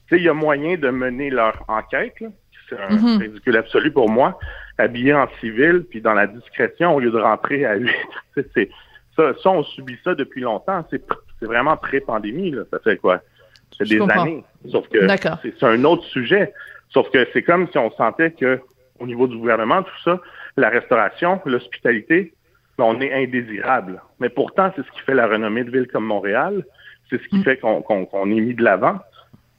Tu 0.07 0.15
sais, 0.15 0.21
il 0.21 0.23
y 0.23 0.29
a 0.29 0.33
moyen 0.33 0.75
de 0.77 0.89
mener 0.89 1.29
leur 1.29 1.63
enquête. 1.67 2.15
C'est 2.67 2.79
un 2.79 2.89
mm-hmm. 2.89 3.17
ridicule 3.19 3.57
absolu 3.57 3.91
pour 3.91 4.09
moi. 4.09 4.39
Habillé 4.77 5.13
en 5.13 5.27
civil, 5.39 5.85
puis 5.89 6.01
dans 6.01 6.13
la 6.13 6.27
discrétion, 6.27 6.95
au 6.95 6.99
lieu 6.99 7.11
de 7.11 7.17
rentrer 7.17 7.65
à 7.65 7.75
8. 7.75 7.91
ça, 9.15 9.33
ça, 9.41 9.49
on 9.49 9.63
subit 9.63 9.97
ça 10.03 10.15
depuis 10.15 10.41
longtemps. 10.41 10.85
C'est 10.89 11.05
c'est 11.39 11.45
vraiment 11.45 11.77
pré-pandémie, 11.77 12.51
là. 12.51 12.63
Ça 12.71 12.79
fait 12.79 12.97
quoi? 12.97 13.21
C'est 13.77 13.87
des 13.87 14.01
années. 14.01 14.43
Sauf 14.69 14.87
que 14.89 15.07
c'est 15.43 15.63
un 15.63 15.83
autre 15.85 16.03
sujet. 16.05 16.53
Sauf 16.89 17.09
que 17.11 17.27
c'est 17.33 17.43
comme 17.43 17.67
si 17.69 17.77
on 17.77 17.91
sentait 17.91 18.31
que 18.31 18.59
au 18.99 19.05
niveau 19.05 19.27
du 19.27 19.37
gouvernement, 19.37 19.83
tout 19.83 20.01
ça, 20.03 20.19
la 20.57 20.69
restauration, 20.69 21.39
l'hospitalité, 21.45 22.33
ben, 22.77 22.85
on 22.85 22.99
est 23.01 23.13
indésirable. 23.13 24.01
Mais 24.19 24.29
pourtant, 24.29 24.71
c'est 24.75 24.85
ce 24.85 24.91
qui 24.91 24.99
fait 25.01 25.13
la 25.13 25.27
renommée 25.27 25.63
de 25.63 25.71
villes 25.71 25.87
comme 25.87 26.05
Montréal. 26.05 26.65
C'est 27.09 27.21
ce 27.21 27.27
qui 27.27 27.37
mm. 27.37 27.43
fait 27.43 27.57
qu'on 27.57 28.31
est 28.31 28.41
mis 28.41 28.53
de 28.53 28.63
l'avant. 28.63 28.99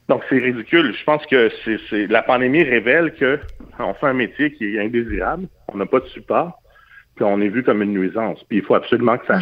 Donc, 0.09 0.23
c'est 0.29 0.39
ridicule. 0.39 0.95
Je 0.95 1.05
pense 1.05 1.25
que 1.27 1.51
c'est 1.89 2.07
la 2.09 2.23
pandémie 2.23 2.65
révèle 2.65 3.15
que 3.15 3.39
on 3.79 3.95
fait 3.95 4.07
un 4.07 4.15
métier 4.15 4.53
qui 4.53 4.77
est 4.77 4.81
indésirable. 4.81 5.47
On 5.69 5.77
n'a 5.77 5.87
pas 5.87 6.01
de 6.01 6.07
support. 6.07 6.61
Puis 7.15 7.25
on 7.25 7.41
est 7.41 7.49
vu 7.49 7.63
comme 7.63 7.83
une 7.83 7.93
nuisance. 7.93 8.43
Puis 8.49 8.59
il 8.59 8.65
faut 8.65 8.75
absolument 8.75 9.19
que 9.19 9.27
ça 9.27 9.39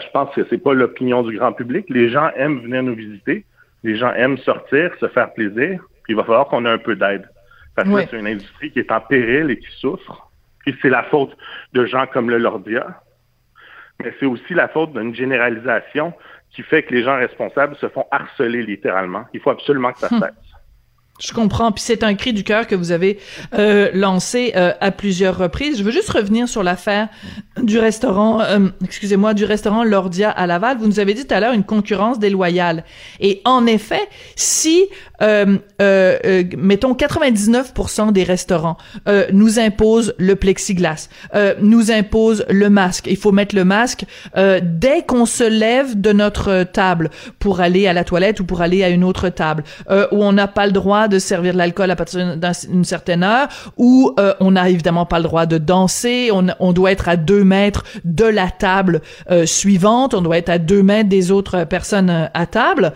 je 0.00 0.10
pense 0.12 0.34
que 0.34 0.46
c'est 0.48 0.58
pas 0.58 0.74
l'opinion 0.74 1.22
du 1.22 1.36
grand 1.36 1.52
public. 1.52 1.86
Les 1.88 2.10
gens 2.10 2.30
aiment 2.36 2.60
venir 2.60 2.82
nous 2.82 2.94
visiter. 2.94 3.44
Les 3.82 3.96
gens 3.96 4.12
aiment 4.12 4.38
sortir, 4.38 4.92
se 5.00 5.08
faire 5.08 5.32
plaisir. 5.32 5.80
Puis 6.04 6.14
il 6.14 6.16
va 6.16 6.24
falloir 6.24 6.46
qu'on 6.46 6.64
ait 6.64 6.70
un 6.70 6.78
peu 6.78 6.96
d'aide. 6.96 7.28
Parce 7.74 7.88
que 7.88 8.10
c'est 8.10 8.18
une 8.18 8.26
industrie 8.26 8.70
qui 8.70 8.78
est 8.78 8.92
en 8.92 9.00
péril 9.00 9.50
et 9.50 9.58
qui 9.58 9.68
souffre. 9.78 10.30
Puis 10.60 10.76
c'est 10.82 10.90
la 10.90 11.02
faute 11.04 11.36
de 11.72 11.84
gens 11.86 12.06
comme 12.06 12.30
le 12.30 12.38
Lordia. 12.38 13.00
Mais 14.02 14.14
c'est 14.20 14.26
aussi 14.26 14.54
la 14.54 14.68
faute 14.68 14.92
d'une 14.92 15.14
généralisation 15.14 16.12
qui 16.50 16.62
fait 16.62 16.82
que 16.82 16.94
les 16.94 17.02
gens 17.02 17.16
responsables 17.16 17.76
se 17.76 17.88
font 17.88 18.06
harceler 18.10 18.62
littéralement. 18.62 19.24
Il 19.32 19.40
faut 19.40 19.50
absolument 19.50 19.92
que 19.92 20.00
ça 20.00 20.14
hum. 20.14 20.24
Je 21.20 21.32
comprends. 21.32 21.70
Puis 21.70 21.84
c'est 21.86 22.02
un 22.02 22.14
cri 22.14 22.32
du 22.32 22.42
cœur 22.42 22.66
que 22.66 22.74
vous 22.74 22.90
avez 22.90 23.18
euh, 23.54 23.90
lancé 23.94 24.52
euh, 24.56 24.72
à 24.80 24.90
plusieurs 24.90 25.38
reprises. 25.38 25.78
Je 25.78 25.84
veux 25.84 25.92
juste 25.92 26.10
revenir 26.10 26.48
sur 26.48 26.62
l'affaire 26.62 27.08
du 27.62 27.78
restaurant, 27.78 28.40
euh, 28.40 28.68
excusez-moi, 28.84 29.32
du 29.34 29.44
restaurant 29.44 29.84
Lordia 29.84 30.30
à 30.30 30.46
Laval. 30.46 30.78
Vous 30.78 30.86
nous 30.86 30.98
avez 30.98 31.14
dit 31.14 31.24
tout 31.24 31.34
à 31.34 31.38
l'heure 31.38 31.52
une 31.52 31.64
concurrence 31.64 32.18
déloyale. 32.18 32.84
Et 33.20 33.40
en 33.44 33.66
effet, 33.66 34.08
si 34.34 34.88
euh, 35.22 35.58
euh, 35.80 36.18
euh, 36.24 36.44
mettons 36.58 36.94
99% 36.94 38.12
des 38.12 38.24
restaurants 38.24 38.76
nous 39.32 39.58
imposent 39.58 40.14
le 40.18 40.36
plexiglas, 40.36 41.08
nous 41.60 41.90
imposent 41.90 42.44
le 42.48 42.70
masque. 42.70 43.06
Il 43.06 43.16
faut 43.16 43.32
mettre 43.32 43.54
le 43.54 43.64
masque 43.64 44.04
dès 44.36 45.02
qu'on 45.06 45.26
se 45.26 45.44
lève 45.44 46.00
de 46.00 46.12
notre 46.12 46.64
table 46.64 47.10
pour 47.38 47.60
aller 47.60 47.86
à 47.86 47.92
la 47.92 48.04
toilette 48.04 48.40
ou 48.40 48.44
pour 48.44 48.62
aller 48.62 48.82
à 48.82 48.88
une 48.88 49.04
autre 49.04 49.28
table, 49.28 49.64
où 49.90 50.24
on 50.24 50.32
n'a 50.32 50.48
pas 50.48 50.66
le 50.66 50.72
droit 50.72 51.01
de 51.08 51.18
servir 51.18 51.52
de 51.52 51.58
l'alcool 51.58 51.90
à 51.90 51.96
partir 51.96 52.36
d'une 52.36 52.84
certaine 52.84 53.22
heure, 53.22 53.48
où 53.76 54.14
on 54.40 54.50
n'a 54.52 54.68
évidemment 54.68 55.06
pas 55.06 55.18
le 55.18 55.24
droit 55.24 55.46
de 55.46 55.58
danser, 55.58 56.30
on, 56.32 56.46
on, 56.60 56.72
doit 56.72 56.92
être 56.92 57.08
à 57.08 57.16
deux 57.16 57.44
mètres 57.44 57.84
de 58.04 58.24
la 58.24 58.50
table 58.50 59.02
suivante, 59.44 60.14
on 60.14 60.22
doit 60.22 60.38
être 60.38 60.50
à 60.50 60.58
deux 60.58 60.82
mètres 60.82 61.08
des 61.08 61.30
autres 61.30 61.64
personnes 61.64 62.30
à 62.32 62.46
table. 62.46 62.92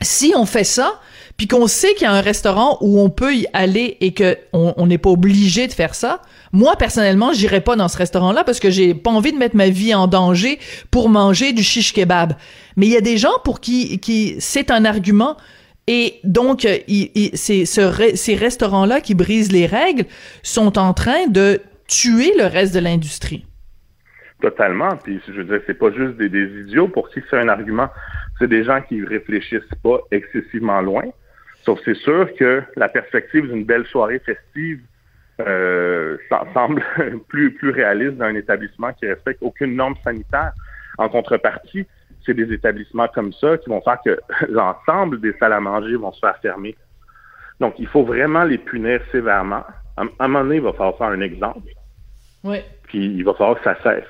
Si 0.00 0.32
on 0.36 0.46
fait 0.46 0.64
ça, 0.64 1.00
puis 1.36 1.46
qu'on 1.46 1.66
sait 1.66 1.94
qu'il 1.94 2.02
y 2.02 2.06
a 2.06 2.12
un 2.12 2.20
restaurant 2.20 2.78
où 2.80 3.00
on 3.00 3.10
peut 3.10 3.34
y 3.34 3.46
aller 3.52 3.96
et 4.00 4.12
que 4.12 4.36
on 4.52 4.86
n'est 4.86 4.98
pas 4.98 5.10
obligé 5.10 5.66
de 5.66 5.72
faire 5.72 5.94
ça, 5.94 6.20
moi 6.52 6.76
personnellement, 6.76 7.32
j'irai 7.32 7.60
pas 7.60 7.76
dans 7.76 7.88
ce 7.88 7.96
restaurant-là 7.96 8.44
parce 8.44 8.60
que 8.60 8.70
j'ai 8.70 8.94
pas 8.94 9.10
envie 9.10 9.32
de 9.32 9.38
mettre 9.38 9.56
ma 9.56 9.68
vie 9.68 9.94
en 9.94 10.06
danger 10.06 10.58
pour 10.90 11.08
manger 11.08 11.52
du 11.52 11.62
shish 11.62 11.92
kebab. 11.92 12.34
Mais 12.76 12.86
il 12.86 12.92
y 12.92 12.96
a 12.96 13.00
des 13.00 13.18
gens 13.18 13.32
pour 13.44 13.60
qui 13.60 13.98
qui 13.98 14.36
c'est 14.38 14.70
un 14.70 14.84
argument 14.84 15.36
et 15.86 16.20
donc 16.24 16.60
ces, 16.60 17.64
ces 17.66 18.34
restaurants-là 18.34 19.00
qui 19.00 19.14
brisent 19.14 19.52
les 19.52 19.66
règles 19.66 20.04
sont 20.42 20.78
en 20.78 20.94
train 20.94 21.26
de 21.26 21.60
tuer 21.88 22.32
le 22.38 22.46
reste 22.46 22.74
de 22.74 22.80
l'industrie. 22.80 23.44
Totalement. 24.40 24.96
Puis 24.96 25.20
je 25.26 25.32
veux 25.32 25.44
dire, 25.44 25.60
c'est 25.66 25.78
pas 25.78 25.92
juste 25.92 26.16
des, 26.16 26.60
idiots 26.62 26.88
pour 26.88 27.08
qui 27.10 27.20
c'est 27.30 27.38
un 27.38 27.48
argument? 27.48 27.88
C'est 28.38 28.48
des 28.48 28.64
gens 28.64 28.80
qui 28.80 29.04
réfléchissent 29.04 29.62
pas 29.82 29.98
excessivement 30.10 30.80
loin. 30.80 31.04
Sauf 31.64 31.78
c'est 31.84 31.96
sûr 31.96 32.28
que 32.34 32.62
la 32.76 32.88
perspective 32.88 33.46
d'une 33.46 33.64
belle 33.64 33.86
soirée 33.86 34.20
festive 34.20 34.80
euh, 35.40 36.16
semble 36.54 36.82
plus, 37.28 37.52
plus 37.54 37.70
réaliste 37.70 38.14
d'un 38.14 38.34
établissement 38.34 38.92
qui 38.94 39.06
respecte 39.06 39.38
aucune 39.42 39.76
norme 39.76 39.94
sanitaire. 40.02 40.52
En 40.98 41.08
contrepartie, 41.08 41.86
c'est 42.24 42.34
des 42.34 42.52
établissements 42.52 43.08
comme 43.08 43.32
ça 43.32 43.58
qui 43.58 43.68
vont 43.68 43.80
faire 43.80 43.98
que 44.04 44.18
l'ensemble 44.48 45.20
des 45.20 45.32
salles 45.34 45.52
à 45.52 45.60
manger 45.60 45.96
vont 45.96 46.12
se 46.12 46.20
faire 46.20 46.36
fermer. 46.38 46.76
Donc, 47.60 47.74
il 47.78 47.86
faut 47.86 48.02
vraiment 48.02 48.44
les 48.44 48.58
punir 48.58 49.00
sévèrement. 49.12 49.64
À, 49.96 50.02
un 50.18 50.28
moment 50.28 50.42
donné, 50.42 50.56
il 50.56 50.62
va 50.62 50.72
falloir 50.72 50.96
faire 50.98 51.08
un 51.08 51.20
exemple. 51.20 51.68
Oui. 52.44 52.58
Puis, 52.84 53.06
il 53.06 53.24
va 53.24 53.34
falloir 53.34 53.58
que 53.58 53.64
ça 53.64 53.76
cesse. 53.82 54.08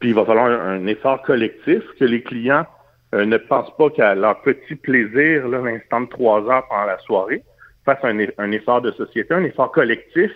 Puis, 0.00 0.10
il 0.10 0.14
va 0.14 0.24
falloir 0.24 0.46
un, 0.46 0.86
effort 0.86 1.22
collectif, 1.22 1.82
que 1.98 2.04
les 2.04 2.22
clients 2.22 2.66
euh, 3.14 3.24
ne 3.24 3.36
pensent 3.36 3.74
pas 3.76 3.90
qu'à 3.90 4.14
leur 4.14 4.42
petit 4.42 4.74
plaisir, 4.74 5.46
l'instant 5.48 6.00
de 6.02 6.06
trois 6.06 6.40
heures 6.50 6.66
pendant 6.68 6.86
la 6.86 6.98
soirée, 6.98 7.42
fassent 7.84 8.04
un, 8.04 8.18
un 8.38 8.50
effort 8.50 8.82
de 8.82 8.90
société, 8.92 9.32
un 9.32 9.44
effort 9.44 9.70
collectif 9.70 10.32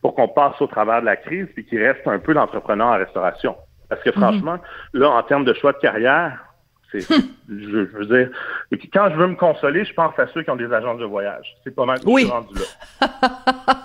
pour 0.00 0.14
qu'on 0.14 0.28
passe 0.28 0.60
au 0.60 0.66
travers 0.66 1.00
de 1.00 1.06
la 1.06 1.16
crise 1.16 1.46
puis 1.54 1.64
qu'il 1.64 1.82
reste 1.82 2.06
un 2.06 2.18
peu 2.18 2.34
d'entrepreneurs 2.34 2.88
en 2.88 2.98
restauration. 2.98 3.56
Parce 3.90 4.02
que 4.02 4.12
franchement, 4.12 4.58
là, 4.94 5.10
en 5.10 5.22
termes 5.24 5.44
de 5.44 5.52
choix 5.52 5.72
de 5.72 5.78
carrière, 5.78 6.44
c'est, 6.90 7.00
je, 7.48 7.96
veux 7.96 8.06
dire, 8.06 8.30
quand 8.92 9.10
je 9.10 9.16
veux 9.16 9.26
me 9.26 9.34
consoler, 9.34 9.84
je 9.84 9.92
pense 9.92 10.18
à 10.18 10.26
ceux 10.28 10.42
qui 10.42 10.50
ont 10.50 10.56
des 10.56 10.72
agences 10.72 10.98
de 10.98 11.04
voyage. 11.04 11.56
C'est 11.64 11.74
pas 11.74 11.84
mal 11.84 11.98
oui. 12.06 12.24
rendu 12.24 12.54
là. 12.54 13.08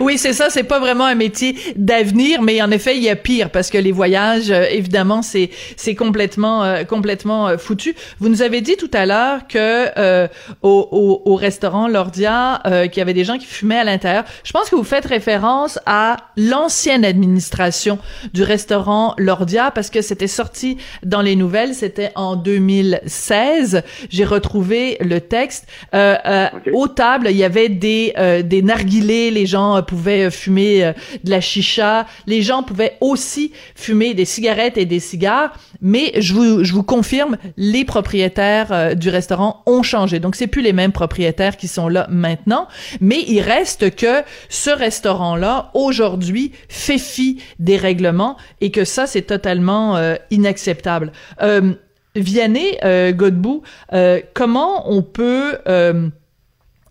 oui, 0.00 0.18
c'est 0.18 0.32
ça. 0.32 0.50
C'est 0.50 0.64
pas 0.64 0.78
vraiment 0.78 1.04
un 1.04 1.14
métier 1.14 1.56
d'avenir, 1.76 2.42
mais 2.42 2.62
en 2.62 2.70
effet, 2.70 2.96
il 2.96 3.02
y 3.02 3.08
a 3.08 3.16
pire 3.16 3.50
parce 3.50 3.70
que 3.70 3.78
les 3.78 3.92
voyages, 3.92 4.50
euh, 4.50 4.66
évidemment, 4.70 5.22
c'est 5.22 5.50
c'est 5.76 5.94
complètement 5.94 6.64
euh, 6.64 6.84
complètement 6.84 7.48
euh, 7.48 7.58
foutu. 7.58 7.94
Vous 8.18 8.28
nous 8.28 8.42
avez 8.42 8.60
dit 8.60 8.76
tout 8.76 8.90
à 8.92 9.06
l'heure 9.06 9.46
que 9.48 10.26
au, 10.62 10.88
au, 10.90 11.22
au, 11.24 11.34
restaurant 11.36 11.88
Lordia, 11.88 12.62
qu'il 12.64 12.98
y 12.98 13.00
avait 13.00 13.14
des 13.14 13.24
gens 13.24 13.38
qui 13.38 13.46
fumaient 13.46 13.78
à 13.78 13.84
l'intérieur. 13.84 14.24
Je 14.44 14.52
pense 14.52 14.70
que 14.70 14.76
vous 14.76 14.84
faites 14.84 15.06
référence 15.06 15.78
à 15.86 16.16
l'ancienne 16.36 17.04
administration 17.04 17.98
du 18.32 18.42
restaurant 18.42 19.14
Lordia 19.18 19.70
parce 19.70 19.90
que 19.90 20.02
c'était 20.02 20.28
sorti 20.28 20.78
dans 21.02 21.22
les 21.22 21.36
nouvelles. 21.36 21.74
C'était 21.74 22.10
en 22.14 22.36
2016. 22.36 23.82
J'ai 24.10 24.24
retrouvé 24.24 24.96
le 25.00 25.20
texte. 25.20 25.66
Euh, 25.94 26.16
euh, 26.26 26.48
Aux 26.72 26.88
tables, 26.88 27.28
il 27.30 27.36
y 27.36 27.44
avait 27.44 27.68
des 27.68 28.12
euh, 28.18 28.42
des 28.42 28.62
narguilés. 28.62 29.30
Les 29.30 29.46
gens 29.46 29.63
euh, 29.72 29.82
pouvaient 29.82 30.30
fumer 30.30 30.92
de 31.24 31.30
la 31.30 31.40
chicha. 31.40 32.06
Les 32.26 32.42
gens 32.42 32.62
pouvaient 32.62 32.96
aussi 33.00 33.52
fumer 33.74 34.14
des 34.14 34.24
cigarettes 34.24 34.78
et 34.78 34.86
des 34.86 35.00
cigares. 35.00 35.52
Mais 35.80 36.12
je 36.18 36.34
vous 36.34 36.64
je 36.64 36.72
vous 36.72 36.82
confirme, 36.82 37.36
les 37.56 37.84
propriétaires 37.84 38.96
du 38.96 39.08
restaurant 39.08 39.62
ont 39.66 39.82
changé. 39.82 40.20
Donc 40.20 40.36
c'est 40.36 40.46
plus 40.46 40.62
les 40.62 40.72
mêmes 40.72 40.92
propriétaires 40.92 41.56
qui 41.56 41.68
sont 41.68 41.88
là 41.88 42.06
maintenant. 42.10 42.68
Mais 43.00 43.22
il 43.26 43.40
reste 43.40 43.94
que 43.94 44.22
ce 44.48 44.70
restaurant-là 44.70 45.70
aujourd'hui 45.74 46.52
fait 46.68 46.98
fi 46.98 47.42
des 47.58 47.76
règlements 47.76 48.36
et 48.60 48.70
que 48.70 48.84
ça 48.84 49.06
c'est 49.06 49.22
totalement 49.22 49.98
inacceptable. 50.30 51.12
Euh, 51.42 51.74
Vianney 52.16 52.78
euh, 52.84 53.12
Godbout, 53.12 53.62
euh, 53.92 54.20
comment 54.34 54.90
on 54.90 55.02
peut 55.02 55.58
euh, 55.66 56.08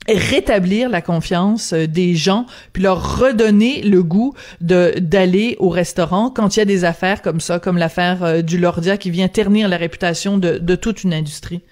rétablir 0.07 0.89
la 0.89 1.01
confiance 1.01 1.73
euh, 1.73 1.87
des 1.87 2.13
gens 2.15 2.45
puis 2.73 2.83
leur 2.83 3.19
redonner 3.19 3.81
le 3.81 4.03
goût 4.03 4.33
de 4.61 4.99
d'aller 4.99 5.55
au 5.59 5.69
restaurant 5.69 6.29
quand 6.29 6.55
il 6.55 6.59
y 6.59 6.61
a 6.61 6.65
des 6.65 6.85
affaires 6.85 7.21
comme 7.21 7.39
ça 7.39 7.59
comme 7.59 7.77
l'affaire 7.77 8.43
du 8.43 8.57
Lordia 8.57 8.97
qui 8.97 9.11
vient 9.11 9.27
ternir 9.27 9.67
la 9.67 9.77
réputation 9.77 10.37
de, 10.37 10.57
de 10.57 10.75
toute 10.75 11.03
une 11.03 11.13
industrie 11.13 11.63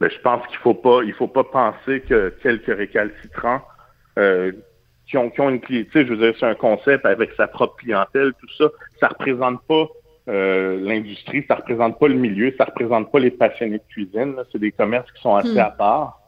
ben, 0.00 0.10
je 0.10 0.20
pense 0.20 0.46
qu'il 0.48 0.58
faut 0.58 0.74
pas 0.74 1.00
il 1.04 1.14
faut 1.14 1.28
pas 1.28 1.44
penser 1.44 2.00
que 2.08 2.34
quelques 2.42 2.76
récalcitrants 2.76 3.62
qui 5.08 5.18
ont 5.18 5.30
qui 5.30 5.40
ont 5.40 5.50
une 5.50 5.60
clientèle, 5.60 6.06
je 6.06 6.14
veux 6.14 6.18
dire 6.18 6.34
c'est 6.38 6.46
un 6.46 6.54
concept 6.54 7.04
avec 7.04 7.30
sa 7.36 7.46
propre 7.46 7.76
clientèle 7.76 8.32
tout 8.40 8.48
ça 8.58 8.66
ça 9.00 9.08
représente 9.08 9.60
pas 9.66 9.88
euh, 10.28 10.80
l'industrie, 10.80 11.44
ça 11.46 11.54
représente 11.54 12.00
pas 12.00 12.08
le 12.08 12.14
milieu, 12.14 12.52
ça 12.58 12.64
représente 12.64 13.12
pas 13.12 13.20
les 13.20 13.30
passionnés 13.30 13.78
de 13.78 13.84
cuisine. 13.88 14.34
C'est 14.50 14.58
des 14.58 14.72
commerces 14.72 15.10
qui 15.12 15.22
sont 15.22 15.36
assez 15.36 15.54
hmm. 15.54 15.58
à 15.58 15.70
part. 15.70 16.20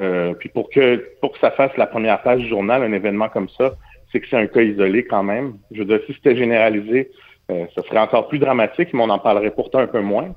Euh, 0.00 0.32
puis 0.34 0.48
pour 0.48 0.70
que 0.70 1.04
pour 1.20 1.32
que 1.32 1.38
ça 1.38 1.50
fasse 1.50 1.76
la 1.76 1.86
première 1.86 2.22
page 2.22 2.40
du 2.40 2.48
journal, 2.48 2.82
un 2.82 2.92
événement 2.92 3.28
comme 3.28 3.48
ça, 3.50 3.74
c'est 4.10 4.20
que 4.20 4.28
c'est 4.28 4.36
un 4.36 4.46
cas 4.46 4.62
isolé 4.62 5.04
quand 5.04 5.22
même. 5.22 5.54
Je 5.70 5.80
veux 5.80 5.84
dire, 5.84 6.00
si 6.06 6.14
c'était 6.14 6.36
généralisé, 6.36 7.10
euh, 7.50 7.66
ça 7.74 7.82
serait 7.82 7.98
encore 7.98 8.28
plus 8.28 8.38
dramatique, 8.38 8.90
mais 8.92 9.02
on 9.02 9.10
en 9.10 9.18
parlerait 9.18 9.50
pourtant 9.50 9.78
un 9.78 9.86
peu 9.86 10.00
moins. 10.00 10.34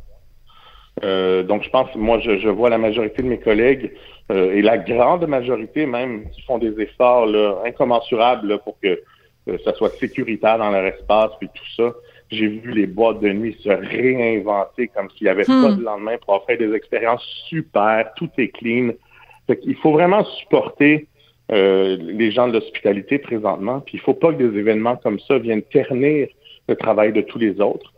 Euh, 1.03 1.43
donc 1.43 1.63
je 1.63 1.69
pense, 1.69 1.93
moi, 1.95 2.19
je, 2.19 2.38
je, 2.38 2.50
vois 2.50 2.69
la 2.69 2.77
majorité 2.77 3.21
de 3.21 3.27
mes 3.27 3.39
collègues 3.39 3.91
et 4.29 4.63
la 4.63 4.79
grande 4.79 5.27
majorité 5.27 5.85
même 5.85 6.27
qui 6.31 6.41
font 6.43 6.57
des 6.57 6.81
efforts 6.81 7.27
là, 7.27 7.57
incommensurables 7.63 8.57
pour 8.63 8.79
que 8.81 9.00
ça 9.63 9.71
soit 9.75 9.91
sécuritaire 10.00 10.57
dans 10.57 10.71
leur 10.71 10.83
espace 10.85 11.31
puis 11.39 11.47
tout 11.53 11.75
ça. 11.77 11.93
J'ai 12.31 12.47
vu 12.47 12.71
les 12.71 12.88
boîtes 12.88 13.19
de 13.19 13.29
nuit 13.29 13.55
se 13.62 13.69
réinventer 13.69 14.88
comme 14.88 15.12
s'il 15.12 15.25
n'y 15.25 15.29
avait 15.29 15.43
pas 15.43 15.69
hmm. 15.69 15.77
de 15.77 15.83
lendemain 15.83 16.15
pour 16.17 16.33
offrir 16.33 16.57
des 16.57 16.74
expériences 16.74 17.24
super, 17.47 18.12
tout 18.15 18.29
est 18.39 18.47
clean. 18.47 18.93
Il 19.63 19.75
faut 19.75 19.91
vraiment 19.91 20.23
supporter 20.23 21.07
euh, 21.51 21.97
les 21.99 22.31
gens 22.31 22.47
de 22.47 22.53
l'hospitalité 22.53 23.19
présentement, 23.19 23.79
puis 23.79 23.97
il 23.97 23.99
faut 23.99 24.15
pas 24.15 24.31
que 24.31 24.41
des 24.41 24.57
événements 24.57 24.95
comme 24.95 25.19
ça 25.19 25.37
viennent 25.37 25.61
ternir 25.61 26.27
le 26.67 26.75
travail 26.75 27.13
de 27.13 27.21
tous 27.21 27.37
les 27.37 27.61
autres. 27.61 27.93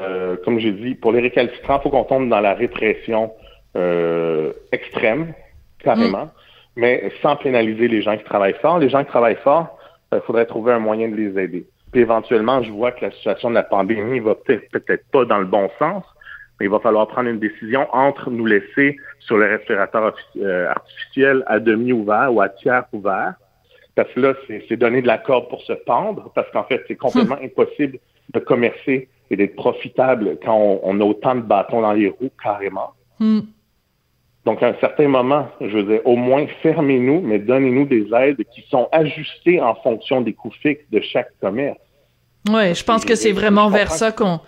Euh, 0.00 0.36
comme 0.44 0.58
j'ai 0.58 0.72
dit, 0.72 0.94
pour 0.94 1.12
les 1.12 1.20
récalcitrants, 1.20 1.78
il 1.78 1.82
faut 1.82 1.90
qu'on 1.90 2.04
tombe 2.04 2.28
dans 2.28 2.40
la 2.40 2.54
répression 2.54 3.32
euh, 3.76 4.52
extrême, 4.72 5.34
carrément, 5.78 6.24
hmm. 6.24 6.30
mais 6.76 7.12
sans 7.22 7.36
pénaliser 7.36 7.86
les 7.86 8.02
gens 8.02 8.16
qui 8.16 8.24
travaillent 8.24 8.58
fort. 8.60 8.80
Les 8.80 8.88
gens 8.88 9.04
qui 9.04 9.10
travaillent 9.10 9.36
fort, 9.44 9.78
il 10.12 10.20
faudrait 10.22 10.46
trouver 10.46 10.72
un 10.72 10.80
moyen 10.80 11.08
de 11.08 11.14
les 11.14 11.40
aider. 11.40 11.66
Puis 11.92 12.00
éventuellement, 12.00 12.62
je 12.62 12.70
vois 12.70 12.92
que 12.92 13.04
la 13.04 13.10
situation 13.12 13.50
de 13.50 13.54
la 13.54 13.62
pandémie 13.62 14.20
va 14.20 14.34
peut-être 14.34 14.68
peut-être 14.70 15.04
pas 15.12 15.24
dans 15.24 15.38
le 15.38 15.46
bon 15.46 15.68
sens, 15.78 16.04
mais 16.60 16.66
il 16.66 16.70
va 16.70 16.78
falloir 16.78 17.08
prendre 17.08 17.30
une 17.30 17.38
décision 17.38 17.86
entre 17.92 18.30
nous 18.30 18.44
laisser 18.44 18.98
sur 19.18 19.38
le 19.38 19.46
respirateur 19.46 20.14
euh, 20.36 20.68
artificiel 20.68 21.42
à 21.46 21.58
demi 21.58 21.92
ouvert 21.92 22.32
ou 22.32 22.42
à 22.42 22.50
tiers 22.50 22.84
ouvert, 22.92 23.34
parce 23.94 24.12
que 24.12 24.20
là, 24.20 24.34
c'est 24.46 24.76
donner 24.76 25.00
de 25.00 25.06
la 25.06 25.18
corde 25.18 25.48
pour 25.48 25.62
se 25.62 25.72
pendre, 25.72 26.30
parce 26.34 26.50
qu'en 26.52 26.64
fait, 26.64 26.84
c'est 26.86 26.96
complètement 26.96 27.36
hmm. 27.36 27.46
impossible 27.46 27.98
de 28.32 28.38
commercer 28.38 29.08
et 29.30 29.36
d'être 29.36 29.56
profitable 29.56 30.38
quand 30.44 30.80
on, 30.82 31.00
a 31.00 31.04
autant 31.04 31.34
de 31.34 31.40
bâtons 31.40 31.80
dans 31.80 31.92
les 31.92 32.08
roues, 32.08 32.30
carrément. 32.42 32.90
Hmm. 33.18 33.40
Donc, 34.44 34.62
à 34.62 34.68
un 34.68 34.74
certain 34.80 35.08
moment, 35.08 35.48
je 35.60 35.78
veux 35.78 35.82
dire, 35.82 36.00
au 36.04 36.16
moins 36.16 36.46
fermez-nous, 36.62 37.20
mais 37.22 37.38
donnez-nous 37.38 37.86
des 37.86 38.06
aides 38.14 38.42
qui 38.54 38.62
sont 38.68 38.88
ajustées 38.92 39.60
en 39.60 39.74
fonction 39.76 40.20
des 40.20 40.34
coûts 40.34 40.52
fixes 40.62 40.88
de 40.90 41.00
chaque 41.00 41.30
commerce. 41.40 41.78
Ouais, 42.48 42.74
je 42.74 42.84
pense 42.84 43.04
que 43.04 43.14
c'est 43.14 43.32
vraiment 43.32 43.68
vers 43.68 43.92
ça 43.92 44.12
qu'on 44.12 44.40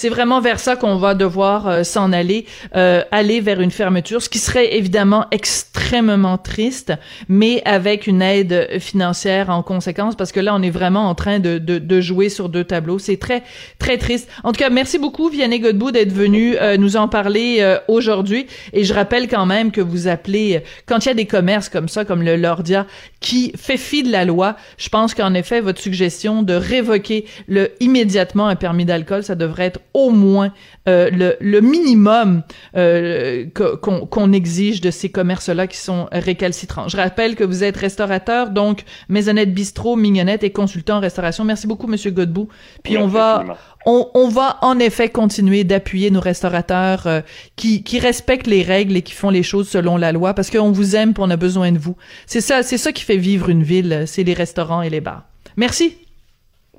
c'est 0.00 0.08
vraiment 0.08 0.40
vers 0.40 0.58
ça 0.58 0.76
qu'on 0.76 0.96
va 0.96 1.14
devoir 1.14 1.68
euh, 1.68 1.82
s'en 1.82 2.10
aller, 2.10 2.46
euh, 2.74 3.02
aller 3.10 3.42
vers 3.42 3.60
une 3.60 3.70
fermeture, 3.70 4.22
ce 4.22 4.30
qui 4.30 4.38
serait 4.38 4.74
évidemment 4.76 5.26
extrêmement 5.30 6.38
triste, 6.38 6.94
mais 7.28 7.60
avec 7.66 8.06
une 8.06 8.22
aide 8.22 8.78
financière 8.80 9.50
en 9.50 9.62
conséquence, 9.62 10.16
parce 10.16 10.32
que 10.32 10.40
là, 10.40 10.54
on 10.54 10.62
est 10.62 10.70
vraiment 10.70 11.10
en 11.10 11.14
train 11.14 11.38
de, 11.38 11.58
de, 11.58 11.78
de 11.78 12.00
jouer 12.00 12.30
sur 12.30 12.48
deux 12.48 12.64
tableaux. 12.64 12.98
C'est 12.98 13.18
très, 13.18 13.42
très 13.78 13.98
triste. 13.98 14.30
En 14.42 14.52
tout 14.52 14.58
cas, 14.58 14.70
merci 14.70 14.98
beaucoup, 14.98 15.28
Vianney 15.28 15.60
Godbout, 15.60 15.90
d'être 15.90 16.14
venu 16.14 16.56
euh, 16.56 16.78
nous 16.78 16.96
en 16.96 17.06
parler 17.06 17.58
euh, 17.60 17.78
aujourd'hui. 17.86 18.46
Et 18.72 18.84
je 18.84 18.94
rappelle 18.94 19.28
quand 19.28 19.44
même 19.44 19.70
que 19.70 19.82
vous 19.82 20.08
appelez, 20.08 20.62
quand 20.86 21.04
il 21.04 21.08
y 21.08 21.10
a 21.10 21.14
des 21.14 21.26
commerces 21.26 21.68
comme 21.68 21.88
ça, 21.88 22.06
comme 22.06 22.22
le 22.22 22.36
Lordia, 22.36 22.86
qui 23.20 23.52
fait 23.54 23.76
fi 23.76 24.02
de 24.02 24.10
la 24.10 24.24
loi, 24.24 24.56
je 24.78 24.88
pense 24.88 25.12
qu'en 25.12 25.34
effet, 25.34 25.60
votre 25.60 25.82
suggestion 25.82 26.42
de 26.42 26.54
révoquer 26.54 27.26
le 27.46 27.70
immédiatement 27.80 28.48
un 28.48 28.56
permis 28.56 28.84
d'alcool, 28.84 29.22
ça 29.22 29.34
devrait 29.34 29.66
être 29.66 29.80
au 29.94 30.10
moins 30.10 30.52
euh, 30.88 31.10
le, 31.10 31.36
le, 31.40 31.60
minimum 31.60 32.42
euh, 32.76 33.46
qu'on 33.54 34.32
exige 34.32 34.80
de 34.80 34.90
ces 34.90 35.10
commerces-là 35.10 35.66
qui 35.66 35.76
sont 35.76 36.08
récalcitrants. 36.12 36.88
Je 36.88 36.96
rappelle 36.96 37.36
que 37.36 37.44
vous 37.44 37.64
êtes 37.64 37.76
restaurateur, 37.76 38.50
donc 38.50 38.84
Maisonnette 39.08 39.52
Bistrot, 39.52 39.96
Mignonnette 39.96 40.44
et 40.44 40.50
consultant 40.50 40.96
en 40.96 41.00
restauration. 41.00 41.44
Merci 41.44 41.66
beaucoup, 41.66 41.86
Monsieur 41.86 42.10
Godbout. 42.10 42.48
Puis 42.82 42.98
on 42.98 43.06
va, 43.06 43.44
on, 43.86 44.08
on, 44.14 44.28
va 44.28 44.58
en 44.62 44.78
effet 44.78 45.08
continuer 45.08 45.64
d'appuyer 45.64 46.10
nos 46.10 46.20
restaurateurs 46.20 47.06
euh, 47.06 47.20
qui, 47.56 47.82
qui 47.82 47.98
respectent 47.98 48.46
les 48.46 48.62
règles 48.62 48.96
et 48.96 49.02
qui 49.02 49.12
font 49.12 49.30
les 49.30 49.42
choses 49.42 49.68
selon 49.68 49.96
la 49.96 50.12
loi, 50.12 50.34
parce 50.34 50.50
qu'on 50.50 50.72
vous 50.72 50.96
aime, 50.96 51.14
puis 51.14 51.22
on 51.26 51.30
a 51.30 51.36
besoin 51.36 51.72
de 51.72 51.78
vous. 51.78 51.96
C'est 52.26 52.40
ça, 52.40 52.62
c'est 52.62 52.78
ça 52.78 52.92
qui 52.92 53.04
fait 53.04 53.16
vivre 53.16 53.48
une 53.48 53.62
ville, 53.62 54.04
c'est 54.06 54.24
les 54.24 54.34
restaurants 54.34 54.82
et 54.82 54.90
les 54.90 55.00
bars. 55.00 55.24
Merci. 55.56 55.96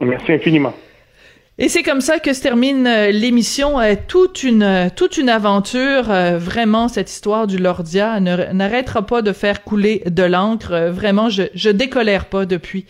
Merci 0.01 0.33
infiniment. 0.33 0.73
Et 1.57 1.69
c'est 1.69 1.83
comme 1.83 2.01
ça 2.01 2.19
que 2.19 2.33
se 2.33 2.41
termine 2.41 2.87
euh, 2.87 3.11
l'émission. 3.11 3.79
Euh, 3.79 3.93
toute 4.07 4.43
une 4.43 4.63
euh, 4.63 4.87
toute 4.95 5.17
une 5.17 5.29
aventure. 5.29 6.05
vraiment, 6.37 6.87
cette 6.87 7.11
histoire 7.11 7.45
du 7.45 7.57
Lordia 7.57 8.19
n'arrêtera 8.19 9.05
pas 9.05 9.21
de 9.21 9.31
faire 9.31 9.63
couler 9.63 10.01
de 10.07 10.23
l'encre. 10.23 10.89
vraiment, 10.89 11.29
je 11.29 11.43
je 11.53 11.69
décolère 11.69 12.25
pas 12.25 12.45
depuis 12.45 12.85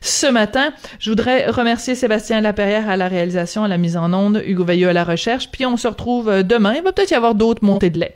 ce 0.00 0.26
matin. 0.26 0.72
Je 0.98 1.10
voudrais 1.10 1.48
remercier 1.50 1.94
Sébastien 1.94 2.40
Laperrière 2.40 2.88
à 2.88 2.96
la 2.96 3.08
réalisation, 3.08 3.64
à 3.64 3.68
la 3.68 3.78
mise 3.78 3.96
en 3.96 4.12
onde, 4.12 4.42
Hugo 4.44 4.64
Veilleux 4.64 4.88
à 4.88 4.92
la 4.92 5.04
recherche. 5.04 5.50
Puis 5.50 5.66
on 5.66 5.76
se 5.76 5.86
retrouve 5.86 6.42
demain. 6.42 6.74
Il 6.76 6.82
va 6.82 6.92
peut-être 6.92 7.10
y 7.10 7.14
avoir 7.14 7.34
d'autres 7.34 7.64
montées 7.64 7.90
de 7.90 8.00
lait. 8.00 8.14